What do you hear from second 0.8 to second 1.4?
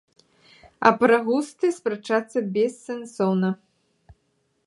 А пра